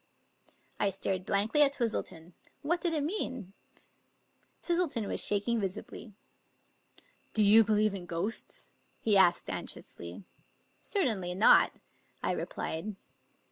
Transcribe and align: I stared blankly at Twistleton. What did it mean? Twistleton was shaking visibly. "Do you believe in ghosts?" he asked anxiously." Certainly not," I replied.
I 0.79 0.89
stared 0.89 1.27
blankly 1.27 1.61
at 1.61 1.73
Twistleton. 1.73 2.33
What 2.63 2.81
did 2.81 2.91
it 2.91 3.03
mean? 3.03 3.53
Twistleton 4.63 5.07
was 5.07 5.23
shaking 5.23 5.59
visibly. 5.59 6.15
"Do 7.35 7.43
you 7.43 7.63
believe 7.63 7.93
in 7.93 8.07
ghosts?" 8.07 8.73
he 8.99 9.15
asked 9.15 9.47
anxiously." 9.47 10.23
Certainly 10.81 11.35
not," 11.35 11.79
I 12.23 12.31
replied. 12.31 12.95